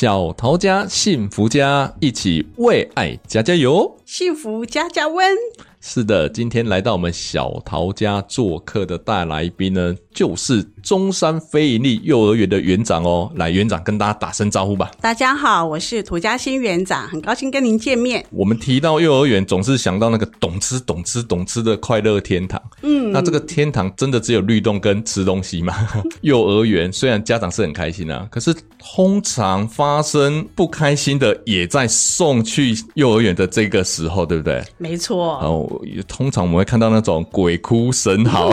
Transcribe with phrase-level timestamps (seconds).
[0.00, 5.34] 小桃家幸福家，一起为爱加加油，幸福加加温。
[5.80, 13.30] 是的，今天来到我们小桃家做客的大来宾呢，就是中山非盈利幼儿园的园长哦。
[13.36, 14.90] 来，园长跟大家打声招呼吧。
[15.00, 18.26] 大家好，我是涂佳欣园长，很高兴跟您见面。
[18.30, 22.60] 我们提到幼儿园，总是想到那个懂吃懂吃懂吃的快乐天堂。
[22.82, 25.88] 嗯，那这个天堂真的只有律动跟吃东西吗？
[26.22, 34.60] 幼儿园虽然家长是很开心啊，可是通常发生不开心的也在送去幼儿园的这个时候，对不对？
[34.78, 35.38] 没错。
[35.40, 35.80] 然后。
[36.08, 38.50] 通常我们会看到那种鬼哭神嚎，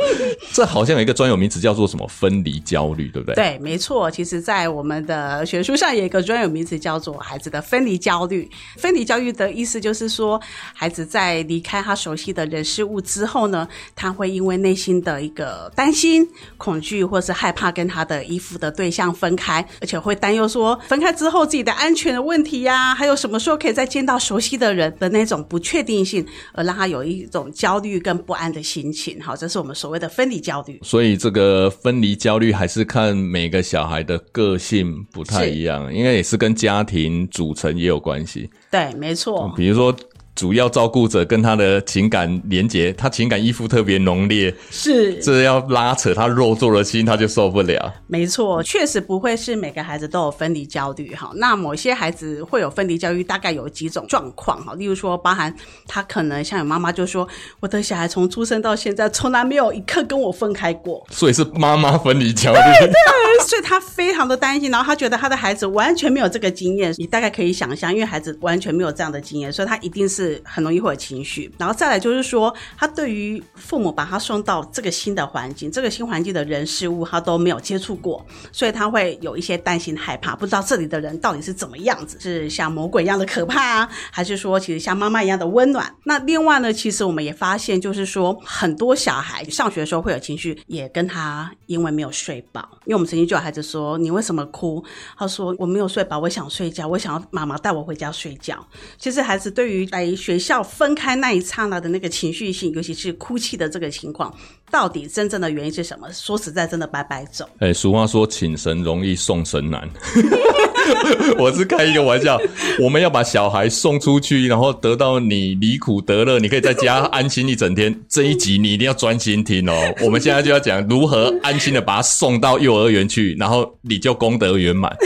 [0.52, 3.34] 这好像有一个专有名词叫做什么分离焦虑，对不对？
[3.36, 4.10] 对，没错。
[4.10, 8.50] 其实，在我们的学术上有一个专有名词叫做孩子的分离焦虑。
[8.76, 10.40] 分离焦虑的意思就是说，
[10.74, 30.80] 孩子在离开他熟悉的人事物之后呢，他会因为内心的一个担心、恐惧，或是害怕跟他的依附的对象分开，而且会担忧说分开之后自己的安全的问题呀、还有什么时候可以再见到熟悉的人的那种不确定性，而让他有一种焦虑跟不安的心情，好，这是我们所谓的分离焦虑。
[30.96, 38.48] 所以这个分离焦虑还是看每个小孩的个性不太一样，应该也是跟家庭组成也有关系。
[38.70, 39.52] 对，没错。
[39.54, 39.94] 比如说。
[40.36, 47.90] 主要照顾者跟他的情感连结，他情感依附特别浓烈，是这要拉扯他肉做的心，他就受不了。
[48.06, 51.30] 没错，确实不会是每个孩子都有分离焦虑哈。
[51.36, 54.74] 那某些孩子会有分离焦虑，大概有几种状况哈。
[54.74, 55.52] 例如说，包含
[55.86, 57.26] 他可能像有妈妈就说，
[57.60, 62.58] 我的小孩从出生到现在，从来没有一刻跟我分开过，所以是妈妈分离焦虑。
[62.78, 66.94] 对对，所以他非常的担心，然后他觉得他的孩子完全没有这个经验。
[66.98, 70.25] 你大概可以想象，因为孩子完全没有这样的经验，所以他一定是。
[70.44, 85.94] 很容易会有情绪，然后再来就是说，他对于父母把他送到这个新的环境，这个新环境的人事物他都没有接触过，所以他会有一些担心害怕，不知道这里的人到底是怎么样子，是像魔鬼一样的可怕啊，还是说其实像妈妈一样的温暖？
[86.04, 94.82] 那另外呢，其实我们也发现，就是说很多小孩上学的时候会有情绪，也跟他因为没有睡饱，因为我们曾经就有孩子说，你为什么哭？
[95.18, 98.64] 他说我没有睡饱，我想睡觉，我想要妈妈带我回家睡觉。
[98.98, 100.62] 其实孩子对于来学校。
[100.62, 104.34] 分开那一刹那的那个情绪性，尤其是哭泣的这个情况，
[104.70, 106.08] 到底真正的原因是什么？
[106.12, 107.48] 说实在，真的白白走。
[107.60, 109.88] 哎、欸，俗话说，请神容易送神难。
[111.36, 112.38] 我是开一个玩笑，
[112.80, 117.94] 我们要把小孩送出去，然后得到你离苦得乐，你可以在家安心一整天。
[118.08, 119.74] 这一集你一定要专心听哦。
[120.00, 124.96] 我们现在就要讲如何安心的把他送到幼儿园去，然后你就功德圆满。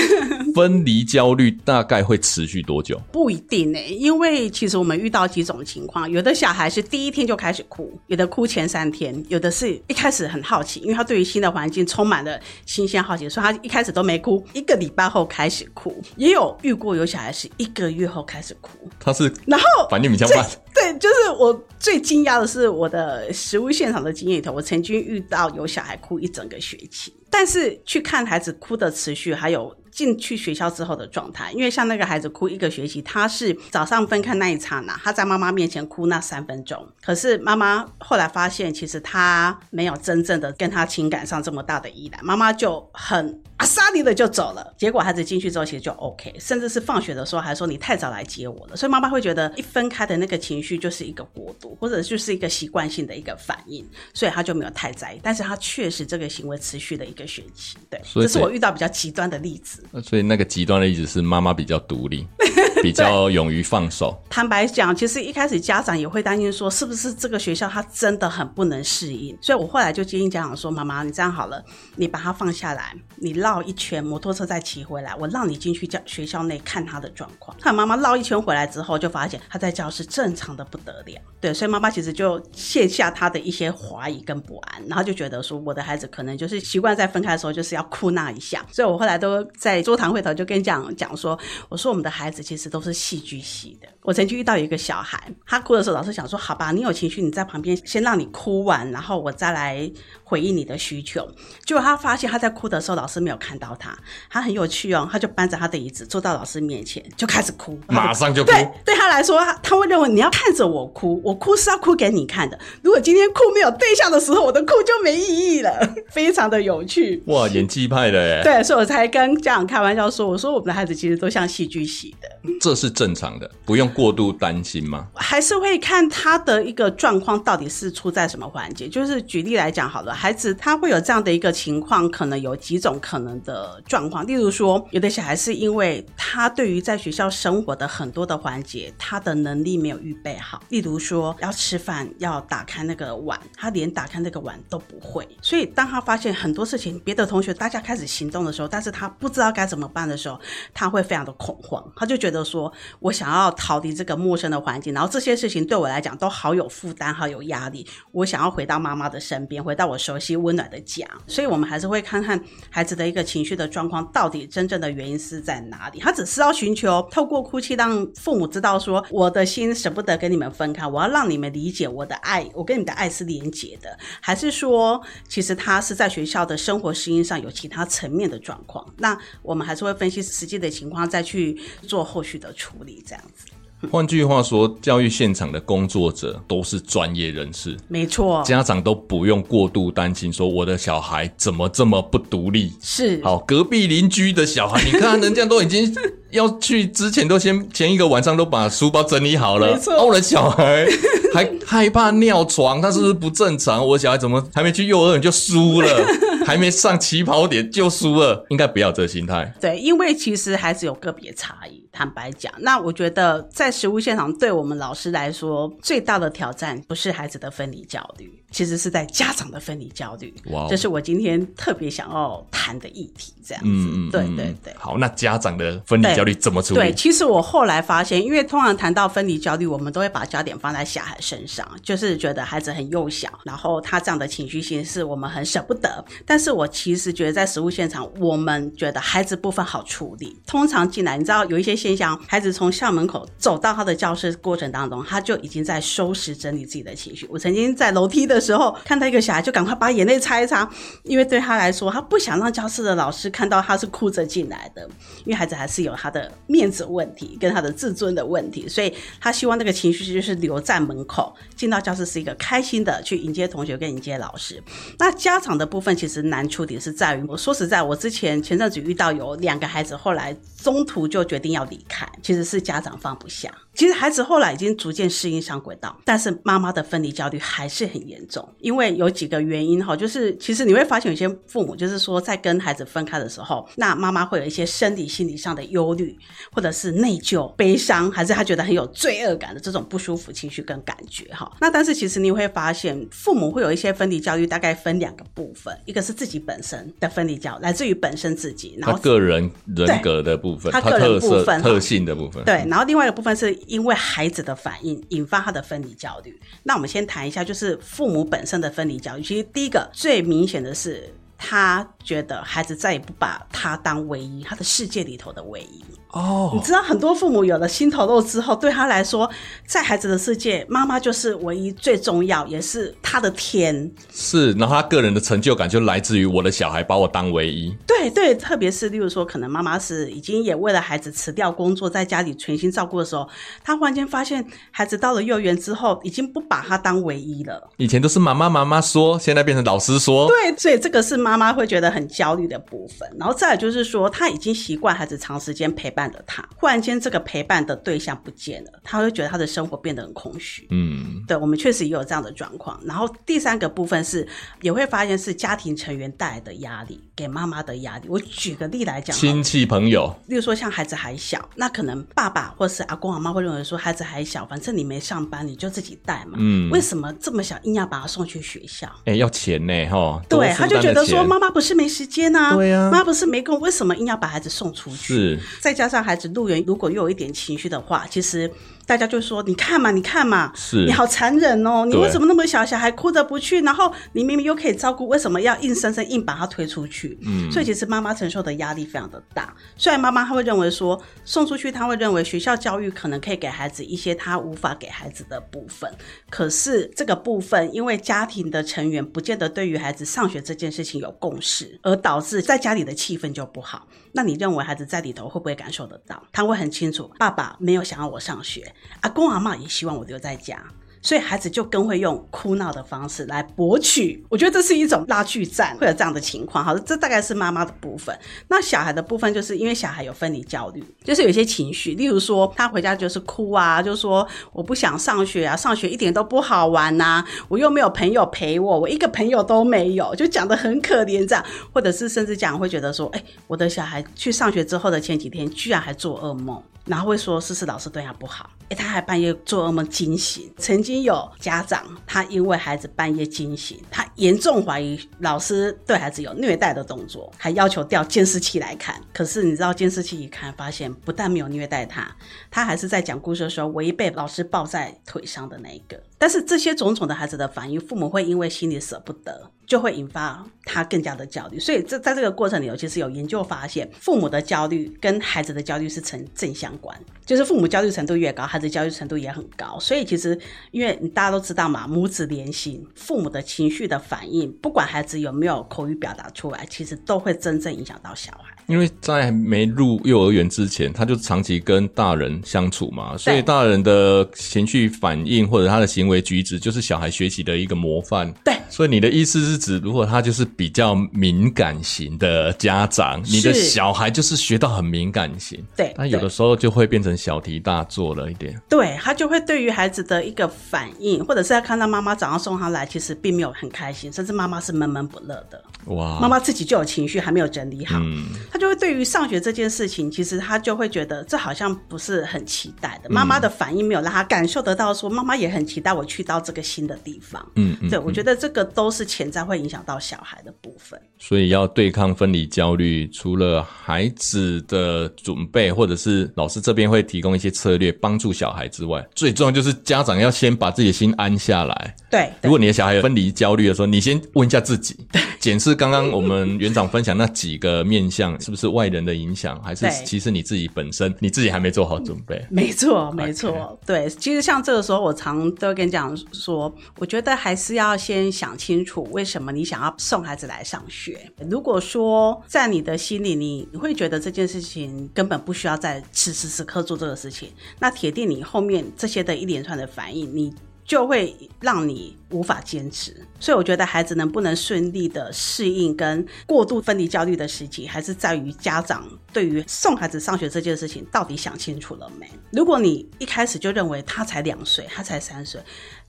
[0.55, 3.00] 分离焦虑大概会持续多久？
[3.12, 29.75] 不一定呢、欸，因为其实我们遇到几种情况，有的小孩是第一天就开始哭，有的哭前三天，有的是一开始很好奇，因为他对于新的环境充满了新鲜好奇，所以他一开始都没哭，一个礼拜后开始哭，也有遇过有小孩是一个月后开始哭，他是然后反应比较慢，对，就是我最惊讶的是我的实物现场的经验里头，我曾经遇到有小孩哭一整个学期，但是去看孩子哭的持续还有。
[29.91, 44.75] 进去学校之后的状态，因为像那个孩子哭一个学期，他是早上分开那一刹那，他在妈妈面前哭那三分钟，可是妈妈后来发现，其实他没有真正的跟他情感上这么大的依赖，妈妈就很阿萨利的就走了。
[44.79, 55.21] 结果孩子进去之后，其实就 OK，甚至是放学的时候还说你太早来接我了，所以妈妈会觉得一分开的那个情绪就是一个过渡，或者就是一个习惯性的一个反应，所以他就没有太在意。
[55.23, 59.80] 但是他确实这个行为持续了一个学期，对，这是我遇到比较极端的例子。
[60.03, 62.27] 所以那个极端的意思是妈妈比较独立，
[62.82, 64.17] 比较勇于放手。
[64.29, 69.37] 坦白讲，其实一开始家长也会担心说，是不是这个学校他真的很不能适应？
[69.41, 71.62] 所以我后来就建议家长说：“妈妈，你这样好了，
[71.97, 81.21] 你把他放下来，你绕一圈，摩托车再骑回来，我让你进去教学校内看他的状况。”看妈妈绕一圈回来之后，就发现他在教室正常的不得了。
[81.41, 88.65] 对，所以妈妈其实就卸下他的一些怀疑跟不安，然后就觉得说，我的孩子可能就是习惯在分开的时候就是要哭那一下。
[88.71, 89.69] 所以我后来都在。
[89.82, 91.38] 座谈会头就跟讲讲说，
[91.69, 93.88] 我说我们的孩子其实都是戏剧系的。
[94.02, 99.90] 我曾经遇到一个小孩，他哭的时候，老师想说：“好吧，你有情绪，你在旁边先让你哭完，然后我再来
[100.25, 101.28] 回应你的需求。”
[101.67, 103.96] 结果他发现他在哭的时候，老师没有看到他，
[104.31, 108.50] 他很有趣哦，他就搬着他的椅子坐到老师面前，就开始哭，马上就哭。
[108.50, 112.58] 对，对他来说，他会认为你要看着我哭，我哭是要哭给你看的。
[112.82, 115.70] 如果今天哭没有对象的时候，我的哭就没意义了，
[116.11, 117.23] 非常的有趣。
[117.26, 118.40] 哇，演技派的耶！
[118.43, 122.29] 对，所以我才跟家长开玩笑说：“我说我们的孩子其实都像戏剧系的。”
[122.59, 125.07] 这是正常的，不用过度担心吗？
[125.15, 128.89] 还是会看他的一个状况到底是出在什么环节。
[128.89, 134.27] 就是举例来讲好了，孩子他会有这样的一个情况，可能有几种可能的状况。
[134.27, 140.62] 例如说，有的小孩是因为他对于在学校生活的很多的环节，他的能力没有预备好。
[140.71, 145.29] 例如说，要吃饭要打开那个碗，他连打开那个碗都不会。
[145.43, 150.38] 所以当他发现很多事情，别的同学大家开始行动的时候，但是他不知道该怎么办的时候，
[150.75, 152.41] 他会非常的恐慌，他就觉得。
[152.50, 157.87] 说，我想要逃离这个陌生的环境，然后这些事情对我来讲都好有负担，好有压力。
[158.12, 161.06] 我想要回到妈妈的身边，回到我熟悉温暖的家。
[161.26, 166.00] 所以，我们还是会看看孩子的一个情绪的状况，到底真正的原因是在哪里。
[166.00, 173.97] 他只是要寻求透过哭泣，让父母知道说，我的心舍不得跟你们分开，我要让你们理解我的爱，我跟你的爱是连结的。
[174.20, 178.85] 还是说，其实他是在学校的生活适应上有其他层面的状况？
[178.97, 182.20] 那我们还是会分析实际的情况，再去做后。
[182.20, 183.46] 后续的处理，这样子。
[183.90, 188.42] 换句话说，教育现场的工作者都是专业人士，没错。
[188.44, 192.75] 家长都不用过度担心，说我的小孩怎么这么不独立。
[192.82, 195.96] 是，好，隔壁邻居的小孩，你看人家都已经
[196.31, 199.73] 要去之前，都先前一个晚上都把书包整理好了。
[199.75, 200.87] 没错，我的小孩
[201.35, 203.87] 还害怕尿床，他是不是不正常？
[203.87, 205.88] 我小孩怎么还没去幼儿园就输了？
[206.47, 209.55] 还没上起跑点就输了，应该不要这心态。
[209.61, 211.81] 对，因为其实孩子有个别差异。
[211.93, 220.33] 坦白讲，那我觉得在实物现场，对我们老师来说，最大的挑战不是孩子的分离焦虑，其实是在家长的分离焦虑。
[220.47, 223.35] 哇，这是我今天特别想要谈的议题。
[223.44, 224.73] 这样子，嗯嗯，对对对。
[224.79, 226.81] 好，那家长的分离焦焦虑怎么处理？
[226.81, 236.05] 对，其实我后来发现，因为通常谈到分离焦虑，我们都会把焦点放在小孩身上，就是觉得孩子很幼小，然后他这样的情绪性是我们很舍不得。
[236.26, 240.38] 但是我其实觉得，在实物现场，我们觉得孩子部分好处理。
[240.46, 247.26] 通常进来，你知道有一些现象，孩子从校门口走到他的教室过程当中，他就已经在收拾整理自己的情绪。
[247.31, 250.69] 我曾经在楼梯的时候看到一个小孩，就赶快把眼泪擦一擦，
[251.05, 254.82] 因为对他来说，他不想让教室的老师看到他是哭着进来的，
[255.25, 264.62] 因为孩子还是有他的面子问题跟他的自尊的问题，所以他希望那个情绪就是留在门口，进到教室是一个开心的去迎接同学跟迎接老师。
[264.99, 266.61] 那家长的部分其实难处。
[266.71, 273.51] 点是在于，我说实在，我之前前阵子遇到有两个孩子，后来中途就决定要离开，其实是家长放不下。
[273.75, 286.19] 其实孩子后来已经逐渐适应上轨道，但是妈妈的分离焦虑还是很严重，因为有几个原因哈，就是其实你会发现有些父母就是说在跟孩子分开的时候，那妈妈会有一些生理心理上的忧虑，
[286.52, 291.50] 或者是内疚、悲伤，还是他觉得很有罪恶感的这种不舒服情绪跟感觉哈。
[291.61, 303.56] 那但是其实你会发现，父母会有一些分离焦虑，大概分两个部分，一个是自己本身的分离焦虑，来自于本身自己，然后他个人人格的部分，他个人部分特性的部分，对，然后另外一个部分是。
[303.70, 306.38] 因为孩子的反应引发他的分离焦虑。
[306.64, 309.22] 那我们先谈一下，就是父母本身的分离焦虑。
[309.22, 315.82] 其实第一个最明显的是，他觉得孩子再也不把他当唯一，他的世界里头的唯一。
[316.10, 319.30] 哦，你知道很多父母有了心头肉之后，对他来说，
[319.64, 323.90] 在孩子的世界，妈妈就是唯一最重要，也是他的天。
[324.12, 327.75] 是，然后他个人的成就感就来自于我的小孩把我当唯一。
[327.87, 333.28] 对对，特别是例如说，可能妈妈是已经也为了孩子辞掉工作，在家里全心照顾的时候，
[333.62, 337.70] 他忽然间发现孩子到了幼儿园之后，已经不把他当唯一了。
[337.76, 340.26] 以前都是妈妈妈妈说，现在变成老师说。
[340.26, 343.08] 对，所以这个是妈妈妈会觉得很焦虑的部分。
[343.18, 346.00] 然后再来就是说，他已经习惯孩子长时间陪伴。
[346.10, 350.66] 着他，忽然间这个陪伴的对象不见了，他会觉得他的生活变得很空虚。
[350.70, 352.80] 嗯，对，我们确实也有这样的状况。
[352.84, 354.26] 然后第三个部分是，
[354.62, 358.08] 也会发现是家庭成员带来的压力，给妈妈的压力。
[358.08, 366.38] 我举个例来讲，亲戚朋友，例如说像孩子还小，那可能爸爸或是阿公阿妈会认为说，孩子还小，反正你没上班，你就自己带嘛。
[366.40, 368.88] 嗯，为什么这么小硬要把他送去学校？
[369.04, 370.20] 哎、欸，要钱呢，哈。
[370.28, 375.15] 对，他就觉得说，妈妈不是没时间啊，对呀、啊，妈不是没空，为什么硬要把孩子送出去？
[375.15, 378.50] 是，再加上孩子入园，如果又有一点情绪的话，其实。
[378.90, 381.85] 大家就说：“你看嘛，你看嘛，是你好残忍哦！
[381.87, 383.61] 你为什么那么小小孩哭着不去？
[383.61, 389.54] 然后你明明又可以照顾，为什么要硬生生硬把他推出去？”嗯，所以其实妈妈承受的压力非常的大。
[389.76, 395.88] 虽然妈妈她会认为说送出去，她会认为学校教育可能可以给孩子一些她无法给孩子的部分，
[396.28, 403.87] 可是这个部分因为家庭的成员不见得对于孩子上学这件事情有共识，而导致在家里的气氛就不好。
[404.11, 406.20] 那你认为孩子在里头会不会感受得到？
[406.32, 410.62] 他会很清楚，爸爸没有想要我上学，阿公阿嬷也希望我留在家。
[411.02, 416.62] 所以孩子就更会用哭闹的方式来博取，我觉得这是一种拉锯战，会有这样的情况。
[416.62, 418.14] 好，这大概是妈妈的部分。
[418.49, 436.62] 那小孩的部分，就是因为小孩有分离焦虑，就是有些情绪，例如说他回家就是哭啊，就说我不想上学啊，上学一点都不好玩呐，我又没有朋友陪我，我一个朋友都没有，就讲得很可怜这样，或者是甚至讲会觉得说，哎，我的小孩去上学之后的前几天，居然还做噩梦。
[436.90, 440.52] 然后会说是是老师对他不好，诶，他还半夜做噩梦惊醒。
[440.59, 449.00] 曾经有家长，他因为孩子半夜惊醒，他严重怀疑老师对孩子有虐待的动作，还要求调监视器来看。
[449.12, 452.11] 可是你知道监视器一看，发现不但没有虐待他，
[452.50, 455.97] 他还是在讲故事的时候唯一被老师抱在腿上的那一个。
[456.18, 459.49] 但是这些种种的孩子的反应，父母会因为心里舍不得。
[459.71, 469.79] 就会引发他更加的焦虑，所以这在这个过程里头，其实有研究发现，父母的焦虑跟孩子的焦虑是成正相关，就是父母焦虑程度越高，孩子焦虑程度也很高。
[469.79, 470.37] 所以其实，
[470.73, 478.60] 因为大家都知道嘛，母子连心，父母的情绪的反应，不管孩子有没有口语表达出来，其实都会真正影响到小孩。
[478.71, 488.33] 因为在没入幼儿园之前，他就长期跟大人相处嘛，所以大人的情绪反应或者他的行为举止，就是小孩学习的一个模范。
[488.45, 495.61] 对，所以你的意思是指，如果他就是比较敏感型的家长，你的小孩就是学到很敏感型。
[495.77, 498.57] 对，那有的时候就会变成小题大做了一点。
[498.69, 505.61] 对，他就会对于孩子的一个反应，或者是他看到妈妈早上送他来，其实并没有很开心，甚至妈妈是闷闷不乐的。
[505.87, 507.99] 哇，妈妈自己就有情绪，还没有整理好。
[508.00, 508.29] 嗯。
[508.61, 513.09] 就会对于上学这件事情，其实他就会觉得这好像不是很期待的。
[513.09, 517.45] 妈妈的反应没有让他感受得到，说妈妈也很期待我去到这个新的地方。
[517.55, 521.00] 嗯，对，我觉得这个都是潜在会影响到小孩的部分。
[521.19, 531.97] 所以要对抗分离焦虑，除了孩子的准备，或者是老师这边会提供一些策略帮助小孩之外，最重要就是家长要先把自己的心安下来。
[532.11, 534.97] 对，如果你的小孩有分离焦虑的时候，你先问一下自己，
[535.40, 538.38] 检视刚刚我们园长分享那几个面向。
[538.50, 542.45] 是不是外人的影响，还是其实你自己本身你自己还没做好准备？
[542.50, 544.11] 没错，没错.对。
[544.11, 551.30] 其实像这个时候，我常都跟你讲说，我觉得还是要先想清楚，为什么你想要送孩子来上学。
[551.49, 560.52] 如果说在你的心里，你你会觉得这件事情根本不需要在此时此刻做这个事情，那铁定你后面这些的一连串的反应，你
[560.90, 562.16] 就会让你。
[562.32, 572.30] 无法坚持，所以我觉得孩子能不能顺利的适应跟过度分离焦虑的时期，还是在于家长对于送孩子上学这件事情到底想清楚了没？
[572.52, 575.61] 如果你一开始就认为他才两岁，他才三岁，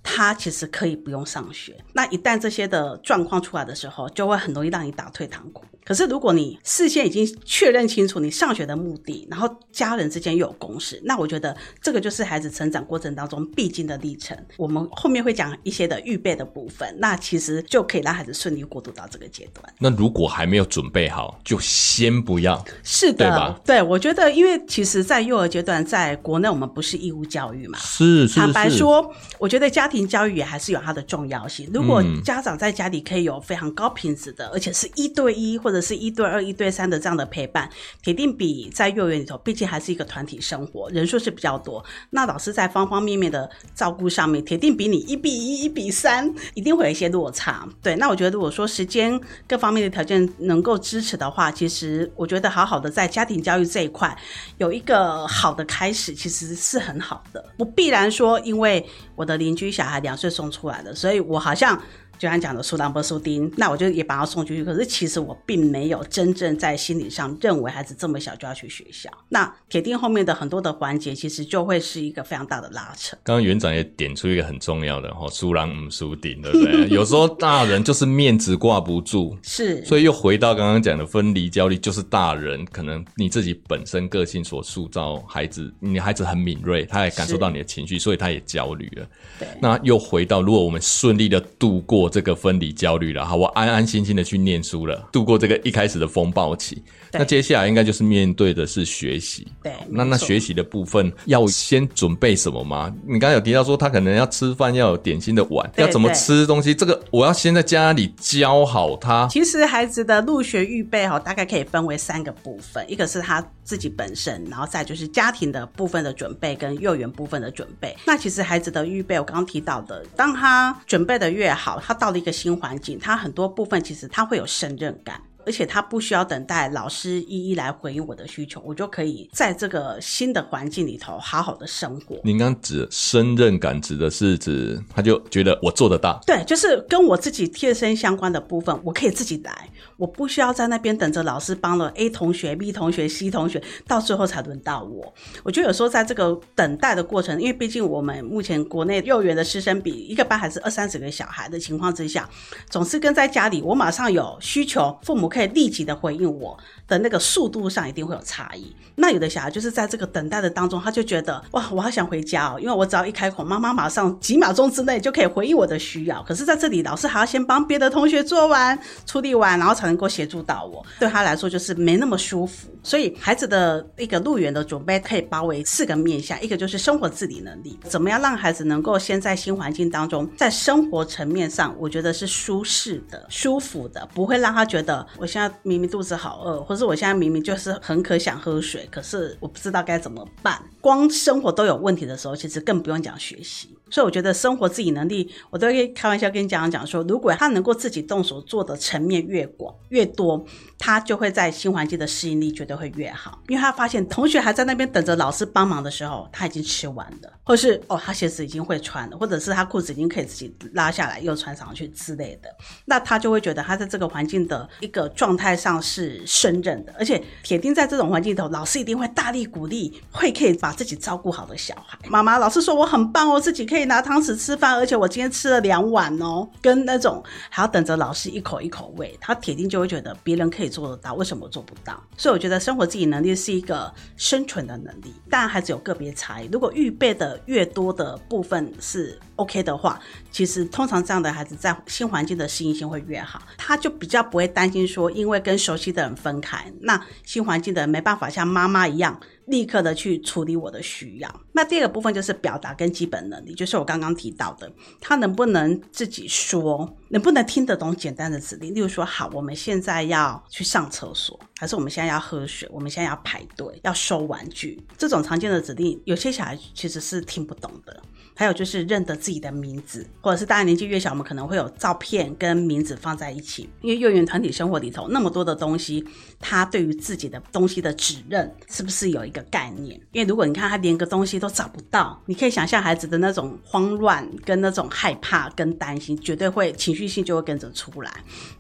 [0.04, 5.64] 他其实可以不用上学，那一旦这些的状况出来的时候，就会很容易让你打退堂鼓。
[5.84, 14.38] 可是如果你事先已经确认清楚你上学的目的，然后家人之间又有共识，那我觉得这个就是孩子成长过程当中必经的历程。
[14.58, 16.00] 我们后面会讲一些的。
[16.02, 19.74] 预备的部分，那其实就可以让孩子顺利过渡到这个阶段。
[19.78, 22.66] 那如果还没有准备好，就先不要。
[22.84, 23.62] 是的，对吧？
[23.64, 27.78] 对，我觉得，因为其实，在幼儿阶段，在国内我们不是义务教育嘛。
[27.78, 28.40] 是，是，是。
[28.40, 31.70] 坦白说，我觉得家庭教育也还是有它的重要性。
[31.74, 37.70] 如果家长在家里可以有非常高品质的，而且是一对一或者是一对二、一对三的这样的陪伴，
[38.02, 41.84] 铁定比在幼儿园里头，毕竟还是一个团体生活，人数是比较多。
[42.10, 46.02] 那老师在方方面面的照顾上面，铁定比你一比一、一比三。
[46.12, 47.96] 三一定会有一些落差，对。
[47.96, 49.18] 那我觉得，如果说时间
[49.48, 54.18] 各方面的条件能够支持的话，其实我觉得好好的在家庭教育这一块
[54.58, 57.54] 有一个好的开始，其实是很好的。
[57.58, 58.86] 不必然说，因为
[59.22, 61.80] 我的邻居小孩两岁送出来的，所以我好像。
[62.22, 64.64] 就像讲的苏朗波苏丁，那我就也把他送出去。
[64.64, 69.10] 可是其实我并没有真正在心理上认为孩子这么小就要去学校。
[69.30, 73.18] 那铁定后面的很多的环节，其实就会是一个非常大的拉扯。
[73.24, 76.90] 刚刚园长也点出一个很重要的哈，苏朗姆苏丁，对不对？
[76.96, 89.08] 有时候大人就是面子挂不住，是，所以又回到刚刚讲的分离焦虑，就是大人可能你自己本身个性所塑造孩子，你孩子很敏锐，他也感受到你的情绪，所以他也焦虑了。
[89.40, 92.11] 对，那又回到如果我们顺利的度过。
[92.12, 96.84] 这个分离焦虑了，好，我安安心心的去念书了，度过这个一开始的风暴期。
[97.14, 99.48] 那接下来应该就是面对的是学习。
[99.64, 102.94] 对，那那学习的部分要先准备什么吗？
[103.06, 106.74] 你刚才有提到说他可能要吃饭要有点心的碗，要怎么吃东西？
[106.74, 109.28] 这个我要先在家里教好他。
[109.30, 117.96] 其实孩子的入学预备哈，大概可以分为三个部分，一个是他自己本身，然后再就是家庭的部分的准备跟幼儿园部分的准备。
[118.06, 125.22] 那其实孩子的预备，我刚刚提到的，当他准备的越好，他到了一个新环境，他很多部分其实他会有胜任感。
[125.46, 132.20] 而且他不需要等待老师一一来回应我的需求，我就可以在这个新的环境里头好好的生活。
[132.24, 136.20] 您刚指胜任感指的是指他就觉得我做得到？
[136.26, 145.14] 对，就是跟我自己贴身相关的部分，我可以自己来，我不需要在那边等着老师帮了 A 同学、B 同学、C 同学，到最后才轮到我。
[145.44, 152.30] 我觉得有时候在这个等待的过程，因为毕竟我们目前国内幼儿园的师生比一个班还是二三十个小孩的情况之下，
[152.70, 156.58] 总是跟在家里，我马上有需求，父母可以立即的回应我
[156.88, 158.76] 的那个速度上一定会有差异。
[158.96, 166.22] 那有的小孩就是在这个等待的当中，他就觉得哇，我好想回家哦，因为我只要一开口，妈妈马上几秒钟之内就可以回应我的需要。
[166.24, 170.86] 可是在这里，老师还要先帮别的同学做完、处理完，然后才能够协助到我。
[171.00, 172.68] 对他来说就是没那么舒服。
[172.84, 185.52] 所以孩子的一个入园的准备可以包围四个面向，一个就是生活自理能力，怎么样让孩子能够先在新环境当中，在生活层面上，我觉得是舒适的、舒服的，不会让他觉得我现在。
[185.64, 190.62] 明明肚子好饿，或是我现在明明就是很渴想喝水，可是我不知道该怎么办。
[190.82, 193.78] 光生活都有问题的时候，其实更不用讲学习。
[193.92, 200.44] 所以我觉得生活自理能力，我都会开玩笑跟你讲讲说，如果他能够自己动手做的层面越广越多，
[200.80, 203.40] 他就会在新环境的适应力绝对会越好。
[203.50, 212.50] 因为他发现同学还在那边等着老师帮忙的时候，他已经吃完了，或是哦他鞋子已经会穿了，或者是他裤子已经可以自己拉下来又穿上去之类的，
[212.86, 222.00] 那他就会觉得他在这个环境的一个状态上是胜任的，而且铁定在这种环境头，老师一定会大力鼓励，会可以把自己照顾好的小孩。
[222.08, 223.81] 妈妈，老师说我很棒哦，自己可以。
[223.82, 226.48] 以拿汤匙吃饭，而且我今天吃了两碗哦。
[226.62, 232.02] 跟那种还要等着老师一口一口喂，他铁定就会觉得别人可以做得到，为什么我做不到？
[232.16, 236.48] 所以我觉得生活自理能力是一个生存的能力，当然还是有个别差异。
[236.52, 240.00] 如果预备的越多的部分是 OK 的话，
[240.32, 249.20] 其实通常这样的孩子在新环境的适应性会越好，他就比较不会担心说，因为跟熟悉的人分开，那新环境的人没办法像妈妈一样。
[249.52, 251.42] 立刻的去处理我的需要。
[251.52, 268.02] 那第二个部分就是表达跟基本能力，就是我刚刚提到的，他能不能自己说，能不能听得懂简单的指令，例如说，好，我们现在要去上厕所，还是我们现在要喝水，我们现在要排队，要收玩具，这种常见的指令，有些小孩其实是听不懂的。
[268.36, 273.70] 还有就是认得自己的名字，或者是大家年纪越小，我们可能会有照片跟名字放在一起。
[273.82, 276.04] 因为幼儿园团体生活里头那么多的东西，
[276.40, 280.00] 他对于自己的东西的指认是不是有一个概念？
[280.12, 288.12] 因为如果你看他连个东西都找不到，你可以想象孩子的那种慌乱跟那种害怕跟担心，绝对会情绪性就会跟着出来。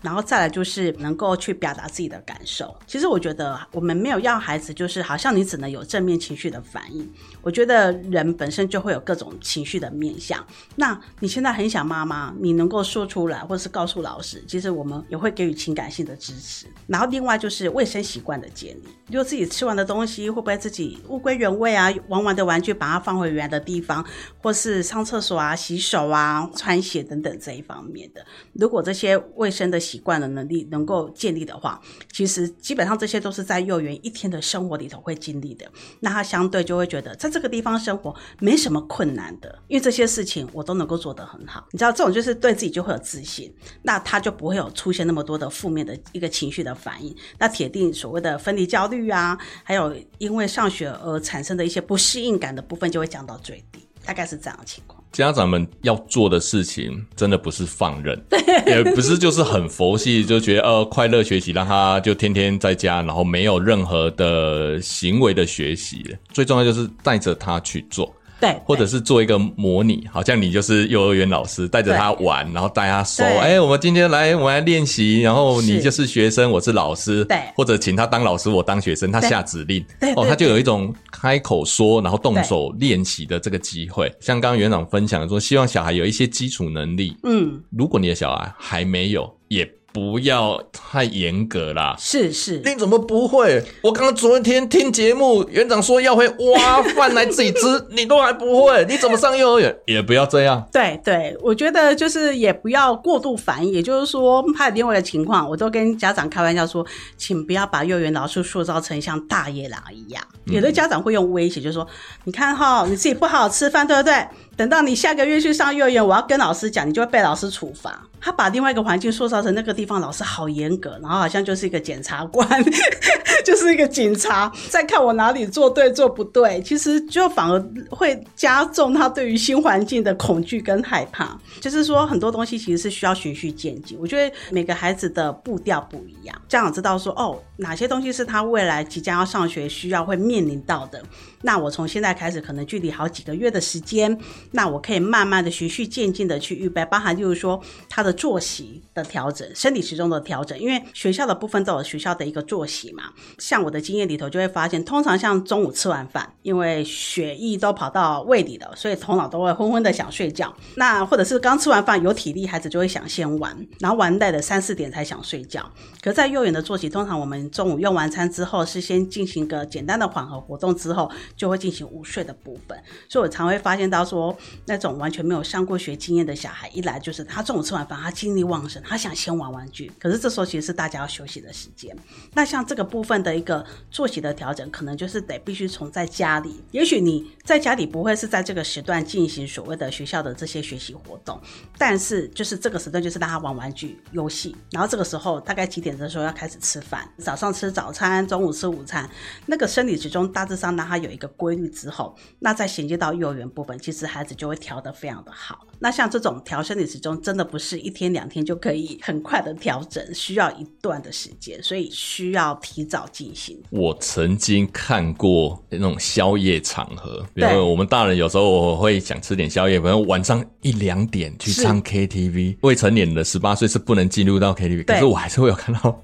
[0.02, 2.76] 然后再来就是能够去表达自己的感受。
[2.86, 7.10] 其实我觉得我们没有要孩子，就是好像你只能有正面情绪的反应。
[7.42, 9.82] 我觉得人本身就会有各种情情绪。
[9.82, 10.46] 的面向，
[10.76, 16.68] 那你现在很想妈妈，你能够说出来，或是告诉老师，其实我们也会给予情感性的支持。
[16.86, 21.92] 然后另外就是卫生习惯的建立，如果自己吃完的东西会不会自己物归原位啊？
[22.10, 24.06] 玩完的玩具把它放回原来的地方，
[24.38, 35.66] 或是上厕所啊、洗手啊、穿鞋等等这一方面的，如果这些卫生的习惯的能力能够建立的话，其实基本上这些都是在幼儿园一天的生活里头会经历的。
[36.02, 39.51] 那他相对就会觉得在这个地方生活没什么困难的。
[39.68, 47.16] 因为这些事情我都能够做得很好，你知道这种就是对自己就会有自信，那他就不会有出现那么多的负面的一个情绪的反应。
[47.38, 55.02] 那铁定所谓的分离焦虑啊，还有因为上学而产生的一些不适应感的部分就会降到最低，大概是这样的情况。
[55.12, 58.18] 家长们要做的事情真的不是放任，
[58.66, 66.16] 也不是就是很佛系，就觉得呃快乐学习，让他就天天在家，然后没有任何的行为的学习。
[66.32, 68.16] 最重要就是带着他去做。
[68.42, 73.24] 对， 或者是做一个模拟，好像你就是幼儿园老师，带着他玩，然后带他说。
[73.24, 75.22] 哎、欸，我们今天来，我们来练习。
[75.22, 77.24] 然后你就是学生，我是老师。
[77.26, 79.86] 对，或者请他当老师，我当学生，他下指令。
[80.00, 84.12] 对，哦，他就有一种开口说，然后动手练习的这个机会。
[84.20, 87.16] 像刚刚园长分享说，希望小孩有一些基础能力。
[87.24, 91.96] 嗯，如果你的小孩还没有，也不要太严格啦。
[92.00, 93.64] 是是，你怎么不会？
[93.82, 97.60] 我刚刚昨天听节目，园长说要会挖饭来自己吃，
[97.92, 99.76] 你都还不会，你怎么上幼儿园？
[99.86, 100.68] 也不要这样。
[100.72, 103.72] 对对，我觉得就是也不要过度反应。
[103.72, 106.86] 也就是说，还有另外一个情况，我都跟家长开玩笑说，
[107.18, 110.22] 请不要把幼儿园老师塑造成像大野狼一样。
[110.46, 111.88] 有的家长会用威胁，就是说，
[112.26, 114.26] 你看哈，你自己不好好吃饭，对不对？
[114.62, 118.00] 等到你下个月去上幼儿园，我要跟老师讲，你就会被老师处罚。
[118.20, 122.48] 他把另外一个环境塑造成那个地方老师好严格，然后好像就是一个检察官，
[123.44, 126.62] 就是一个警察在看我哪里做对做不对。
[126.62, 131.36] 其实就反而会加重他对于新环境的恐惧跟害怕。
[131.60, 133.98] 就是说很多东西其实是需要循序渐进。
[134.00, 141.02] 我觉得每个孩子的步调不一样，家长知道说哦，哪些东西是他未来即将要上学需要会面临到的。
[141.44, 144.18] 那我从现在开始，可能距离好几个月的时间，
[144.52, 153.04] 那我可以慢慢的循序渐进的去预备，包含就是说他的作息的调整、身体时钟的调整，因为学校的部分都有学校的一个作息嘛。
[153.38, 160.54] 像我的经验里头就会发现，通常像中午吃完饭，因为血液都跑到胃里了，所以头脑都会昏昏的想睡觉。
[160.76, 165.70] 那或者是刚吃完饭有体力，孩子就会想先玩，然后玩累了三四点才想睡觉。
[166.02, 171.10] 可在幼儿园的作息，通常我们中午用完餐之后，是先进行个简单的缓和活动之后。
[171.36, 172.78] 就会进行午睡的部分，
[173.10, 181.96] 所以我常会发现到说，那种完全没有上过学经验的小孩，一来就是他中午吃完饭，他精力旺盛，他想先玩玩具，可是这时候其实是大家要休息的时间。
[182.34, 191.40] 那像这个部分的一个作息的调整，可能就是得必须从在家里，也许你在家里不会是在这个时段进行所谓的学校的这些学习活动，
[191.78, 199.10] 但是就是这个时段就是让他玩玩具、游戏，然后这个时候大概几点的时候要开始吃饭，早上吃早餐，中午吃午餐，
[199.46, 205.68] 那个生理时钟大致上让他有一个规律之后，那再衔接到幼儿园部分，其实孩子就会调得非常的好。
[205.84, 213.60] 那像这种调生理时钟，真的不是一天两天就可以很快的调整，需要一段的时间，所以需要提早进行。
[213.72, 226.00] 我曾经看过那种宵夜场合，比如我们大人有时候我会想吃点宵夜，比如晚上一两点去唱 KTV，未成年的十八岁是不能进入到 KTV，可是我还是会有看到，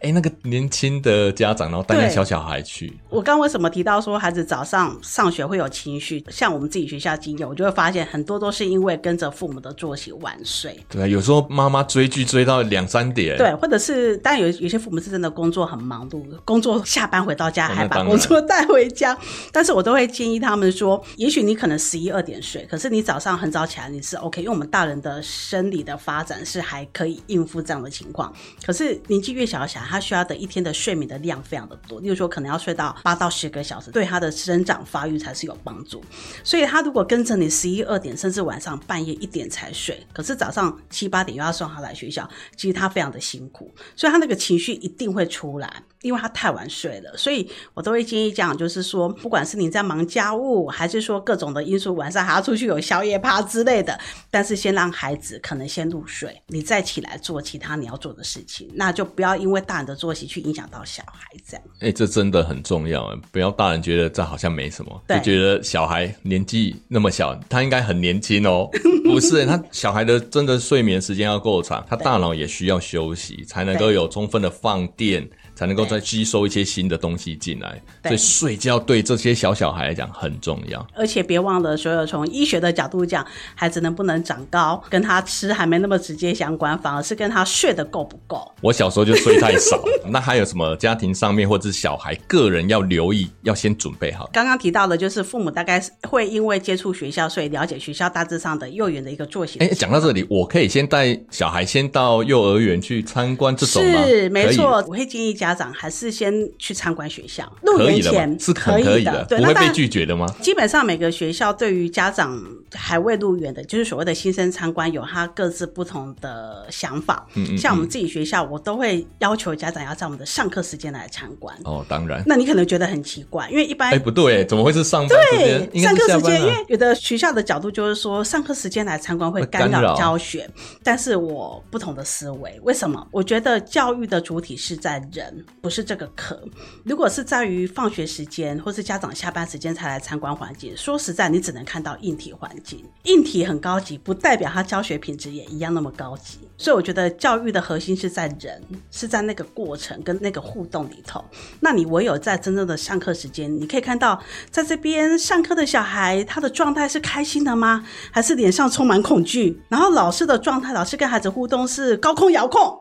[0.00, 2.92] 哎、欸，那个年轻的家长然后带着小小孩去。
[3.08, 6.22] 我刚为什么提到说孩子早上上学会有情绪？
[6.28, 10.78] 像我们自己学校经验，我就会发现很多都是因为跟着父母的作息晚睡。
[10.88, 13.36] 对，有时候妈妈追剧追到两三点。
[13.36, 19.16] 对，或者是当然有有些父母是真的工作很忙碌，工作下班回到家还把工作带回家。
[19.52, 28.32] 但是我都会建议他们说，也许你可能十一二点睡，可是你早上很早起来你是 OK，因为我们大人的生理的发展是还可以应付这样的情况。
[28.64, 36.02] 可是年纪越小的小孩，他需要的一天的睡眠的量非常的多，例如说可能要睡到八到十个小时，对他的生长发育才是有帮助。
[36.42, 45.82] 所以他如果跟着你十一二点，甚至晚上半也一点才睡，可是早上七八点又要送他来学校，其实他非常的辛苦，所以他那个情绪一定会出来。
[46.04, 53.98] 因为他太晚睡了，所以我都会建议讲，就是说，不管是你在忙家务，还是说各种的因素，晚上还要出去有宵夜趴之类的，
[54.30, 61.66] 但是先让孩子可能先入睡，你再起来做其他你要做的事情，那就不要因为大人的作息去影响到小孩这样。
[61.76, 68.68] 哎、欸，这真的很重要，不要大人觉得这好像没什么，就觉得小孩年纪那么小，他应该很年轻哦。
[69.04, 75.26] 不是，他小孩的真的睡眠时间要够长，他大脑也需要休息，才能够有充分的放电。
[75.54, 80.84] 才能够再吸收一些新的东西进来，所以睡觉对这些小小孩来讲很重要。
[80.94, 88.52] 而且别忘了，所有从医学的角度讲，孩子能不能长高，跟他吃还没那么直接相关，反而是跟他睡得够不够。
[88.60, 94.28] 我小时候就睡太少， 那还有什么家庭上面或者是小孩个人要留意，要先准备好。
[94.32, 99.58] 刚刚提到的就是父母大概会因为接触学校，所以了解学校大致上的幼儿园的一个作息。
[99.58, 104.04] 哎，讲到这里，我可以先带小孩先到幼儿园去参观这种吗？
[104.04, 110.26] 是，没错，我会建议家长还是先去参观学校，入园前是可以的，不会被拒绝的吗？
[110.40, 112.40] 基本上每个学校对于家长
[112.72, 117.26] 还未入园的，就是所谓的新生参观，有他各自不同的想法。
[117.34, 121.56] 嗯，嗯，嗯，像我们自己学校，我都会要求家长要在我们的上课时间来参观。
[121.64, 122.22] 哦，当然。
[122.24, 125.68] 那你可能觉得很奇怪，因为一般哎不对，怎么会是上班时间？
[125.70, 130.48] 对，上课时间，因为有的学校的角度就是说，上课时间来参观会干扰教学。
[130.82, 133.04] 但是我不同的思维，为什么？
[133.10, 136.04] 我觉得教育的主体是在人，不是这个。
[136.16, 136.40] 课
[136.84, 146.38] 如果是在于放学时间或是家长下班时间才来参观环境，说实在，你只能看到硬体环境，硬体很高级，不代表它教学品质也一样那么高级。
[146.56, 151.24] 所以我觉得教育的核心是在人，是在那个过程跟那个互动里头。
[151.60, 157.84] 那你唯有在真正的上课时间，你可以看到在这边上课的小孩，他的状态是开心的吗？
[158.12, 159.60] 还是脸上充满恐惧？
[159.68, 162.80] 然后老师的状态，老师跟孩子互动是高空遥控。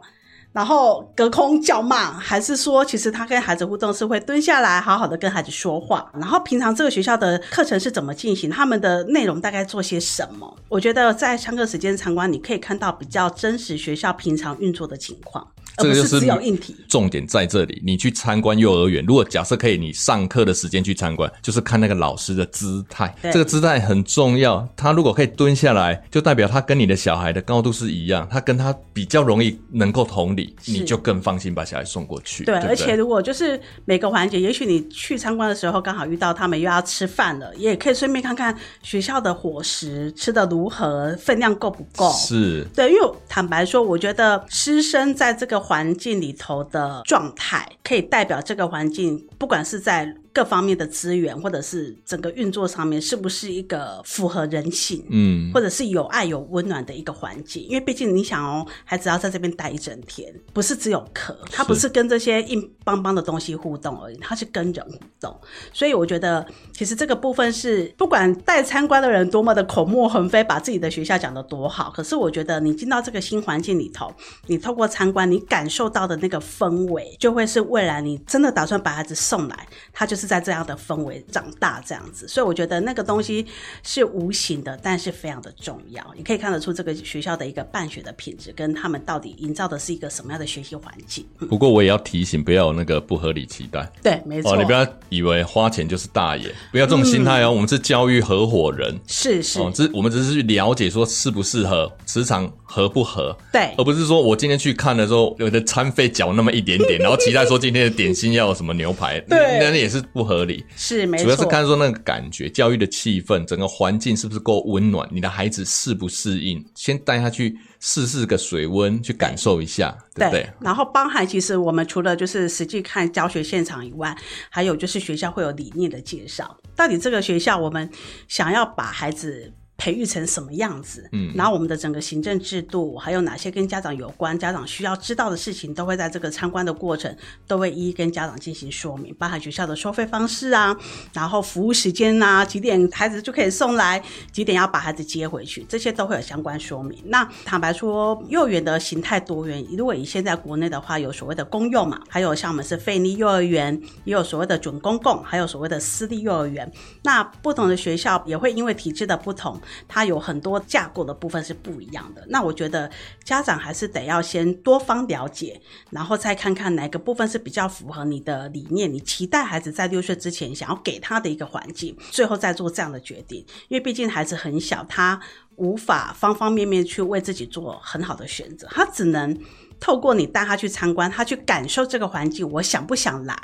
[0.53, 6.09] 然后隔空叫骂，还是说其实他跟孩子互动是会蹲下来好好的跟孩子说话？
[6.13, 8.49] 然后平常这个学校的课程是怎么进行？
[8.49, 10.55] 他们的内容大概做些什么？
[10.69, 15.45] 我觉得在上课时间参观，你可以看到比较真实学校平常运作的情况。
[15.77, 17.81] 这个就是只有硬体，重点在这里。
[17.83, 23.11] 你去参观幼儿园，如果假设可以，你上课的时间去参观，就是看那个老师的姿态。
[23.23, 24.67] 这个姿态很重要。
[24.75, 32.43] 他如果可以蹲下来，就代表他跟你的小孩的高度是一样，他跟他比较容易能够同理，你就更放心把小孩送过去。
[32.43, 42.11] 对，对对，而且如果就是每个环节，也许你去参观的时候刚好遇到他们又要吃饭了，也可以顺便看看学校的伙食吃的如何，分量够不够。
[42.11, 46.35] 是，对，因为坦白说，我觉得师生在这个环境里。
[46.43, 50.13] 头的状态可以代表这个环境，不管是在。
[50.33, 57.63] 各方面的资源，或者是整个运作上面，是不是一个符合人性，嗯，或者是有爱有温暖的一个环境？
[57.67, 65.39] 因为毕竟你想哦，孩子要在这边待一整天，不是只有课，他不是跟这些硬邦邦的东西互动而已，他是跟人互动。
[65.71, 66.43] 所以我觉得，
[66.73, 74.11] 其实这个部分是不管带参观的人多么的口沫横飞，把自己的学校讲得多好，可是我觉得你进到这个新环境里头，
[74.47, 80.22] 你透过参观，你感受到的那个氛围，就会是未来你真的打算把孩子送来，他就是。
[80.23, 83.45] 是在这样的氛围长大，这样子，所以我觉得那个东西
[83.83, 86.01] 是无形的，但是非常的重要。
[86.15, 91.25] 你可以看得出这个学校的一个办学的品质，跟他们到底营造的是一个什么样的学习环境。
[91.39, 93.85] 嗯、不过我也要提醒，不要有那个不合理期待。
[94.01, 97.47] 对，没错、哦，你不要以为花钱就是大爷，不要这种心态哦。
[97.47, 99.59] 嗯、我们是教育合伙人，是是，
[99.93, 110.01] 我们只是去了解说适不适合，磁场合不合，对，而不是说我今天去看的时候，有的餐费缴那么一点点， 然后期待说今天的点心要有什么牛排，对，那也是。
[110.13, 120.49] 不合理是没错，主要是看说那个感觉，教育的气氛，整个环境是不是够温暖，你的孩子适不适应，先带他去试试个水温，去感受一下，对，对不对？
[120.61, 124.15] 然后包含其实我们除了就是实际看教学现场以外，
[124.49, 127.89] 还有就是学校会有理念的介绍，到底这个学校我们
[128.27, 129.51] 想要把孩子。
[129.75, 131.09] 培育成什么样子？
[131.11, 137.13] 嗯，然后我们的整个行政制度，还有哪些跟家长有关、家长需要知道的事情，都会在这个参观的过程
[137.47, 140.75] 都会一一跟家长进行说明，包含学校的收费方式啊，
[141.11, 146.97] 然后服务时间啊，几点孩子就可以送来，几点要把孩子接回去，这些都会有相关说明。
[147.05, 156.71] 那坦白说，幼儿园的形态多元，如果以现在国内的话，有所谓的公幼嘛，还有像我们是费力幼儿园，也有所谓的准公共，还有所谓的私立幼儿园。
[157.03, 159.59] 那不同的学校也会因为体制的不同。
[159.87, 162.89] 它有很多架构的部分是不一样的，那我觉得
[163.23, 173.39] 家长还是得要先多方了解，然后再看看哪个部分是比较符合你的理念，你期待孩子在六岁之前想要给他的一个环境，最后再做这样的决定。
[173.67, 175.19] 因为毕竟孩子很小，他
[175.55, 179.37] 无法方方面面去为自己做很好的选择，他只能。
[179.79, 183.35] 透过你带他去参观，他去感受这个环境，我想不想来，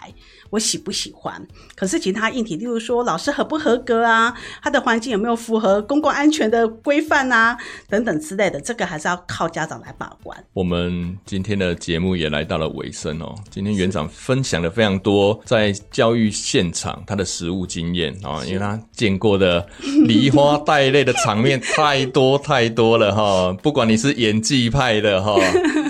[0.49, 1.45] 我喜不喜欢。
[1.75, 7.57] 可是其他硬体，例如说老师合不合格啊，他的环境有没有符合公共安全的规范啊，
[7.89, 10.37] 等等之类的，这个还是要靠家长来把关。
[10.53, 13.35] 我们今天的节目也来到了尾声哦。
[13.49, 19.67] 今天园长分享了非常多在教育现场他的实务经验啊，因为他见过的
[20.05, 23.53] 梨花带泪的场面太多太多了哈。
[23.61, 25.35] 不管你是演技派的哈，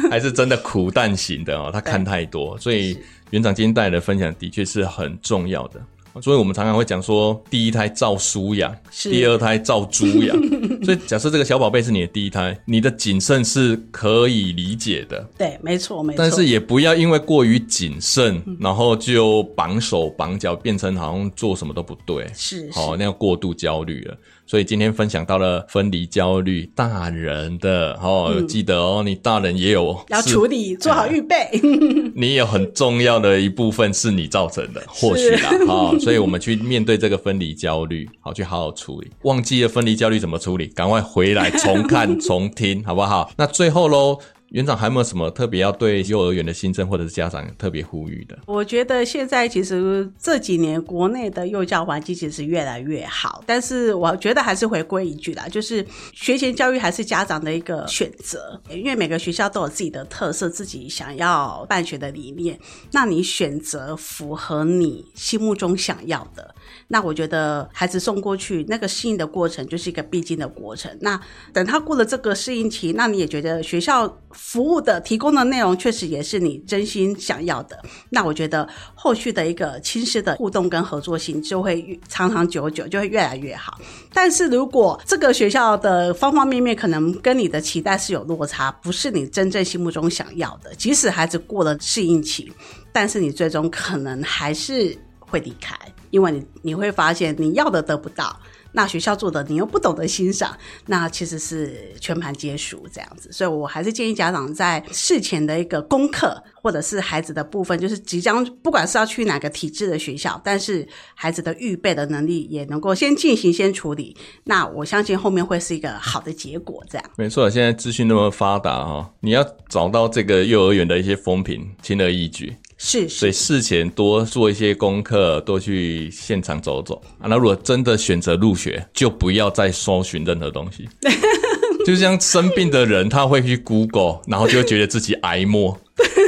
[0.12, 0.30] 还是。
[0.40, 2.98] 真的苦难型的哦，他看太多，所以
[3.32, 5.82] 园长今天带来的分享的确是很重要的。
[6.22, 10.38] 所以我们常常会讲说，第一胎照书养，第二胎照猪养。
[10.84, 15.28] 所以假设这个小宝贝是你的第一胎，你的谨慎是可以理解的。
[15.38, 16.18] 对，没错，没错。
[16.18, 22.26] 但是也不要因为过于谨慎，然后就绑手绑脚，变成好像做什么都不对。
[22.34, 24.18] 是，好，那样过度焦虑了。
[24.50, 31.48] 所以今天分享到了分离焦虑，大人的哦，嗯、记得哦，你大人也有要处理，做好预备。
[32.18, 39.12] 你有很重要的一部分是你造成的，或许啦，好， 所以我们去面对这个分离焦虑，好，去好好处理。
[39.22, 43.32] 忘记了分离焦虑怎么处理，赶快回来重看 重听，好不好？
[43.38, 44.18] 那最后喽。
[44.52, 48.38] 园长还有没有什么特别要对幼儿园的新生或者是家长特别呼吁的？
[48.48, 62.60] 我觉得现在其实这几年国内的幼教环境其实越来越好，但是我觉得还是回归一句啦，就是学前教育还是家长的一个选择，因为每个学校都有自己的特色，自己想要办学的理念，
[62.92, 66.56] 那你选择符合你心目中想要的，
[66.88, 70.92] 那我觉得孩子送过去那个适应的过程就是一个必经的过程。
[71.02, 71.22] 那
[71.54, 74.18] 等他过了这个适应期，那你也觉得学校。
[74.42, 77.78] 服务的提供的内容确实也是你真心想要的，
[78.10, 83.78] 那我觉得后续的一个亲师的互动跟合作性就会长长久久，就会越来越好。
[84.12, 92.52] 但是如果这个学校的方方面面可能跟你的期待是有落差，不是你真正心目中想要的，即使孩子过了适应期，
[92.92, 95.76] 但是你最终可能还是会离开，
[96.10, 98.36] 因为你你会发现你要的得不到。
[98.72, 116.84] 那学校做的你又不懂得欣赏，那其实是全盘皆输这样子，所以我还是建议家长在事前的一个功课，或者是孩子的部分，就是即将不管是要去哪个体制的学校，但是孩子的预备的能力也能够先进行先处理，那我相信后面会是一个好的结果。
[116.90, 122.56] 这样没错，现在资讯那么发达哈，你要找到这个幼儿园的一些风评，轻而易举。
[122.82, 127.28] 是，是，所以事前多做一些功课，多去现场走走啊。
[127.28, 130.88] 那如果真的选择入学，就不要再搜寻任何东西。
[131.86, 135.78] 就像生病的人，他会去 Google，然后就会觉得自己癌末。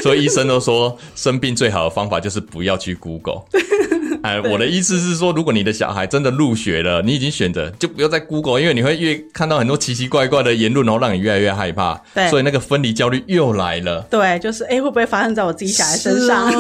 [0.04, 3.44] 所以医生都说，生病最好的方法就是不要去 Google。
[4.24, 12.00] 哎，我的意思是说，如果你的小孩真的入学了，你已经选择，就不要再 Google，因为你会越看到很多奇奇怪怪的言论，然后让你越来越害怕。
[12.14, 14.02] 对，所以那个分离焦虑又来了。
[14.12, 16.46] 对，就是哎，会不会发生在我自己小孩身上？
[16.46, 16.54] 啊、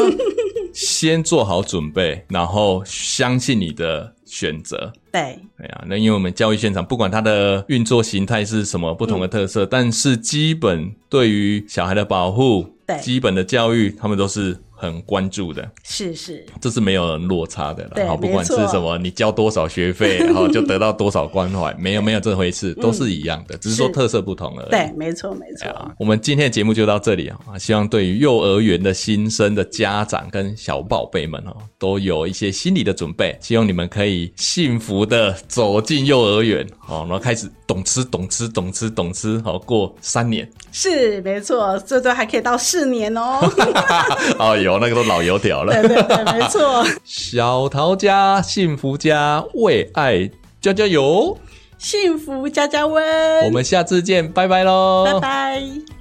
[0.73, 4.91] 先做好准备，然后相信你的选择。
[5.11, 14.57] 对，对啊，那因为我们教育现场，不管它的运作形态是什么不同的特色，嗯、但是基本对于小孩的保护，对，基本的教育，他们都是。
[14.81, 17.91] 很关注的，是是，这是没有落差的了。
[17.93, 24.69] 对，不管是什么，你交多少学费， 然后就得到多少关怀，没有没有这回事，都是一样的，只是说特色不同而已。
[24.71, 25.69] 对，没错没错。
[25.99, 40.45] 我们今天的节目就到这里啊，希望对于幼儿园的新生的家长跟小宝贝们哦，都有一些心理的准备，希望你们可以幸福的走进幼儿园好，然后开始懂吃懂吃懂吃懂吃，好过三年。
[40.73, 43.39] 是没错，最多还可以到四年哦。
[44.37, 44.77] 哦有。
[44.81, 46.83] 那个都老油条了，对对对，没错。
[47.05, 50.27] 小桃家幸福家为爱
[50.59, 51.37] 加加油，
[51.77, 53.45] 幸福加加温。
[53.45, 56.00] 我们下次见，拜拜喽，拜拜。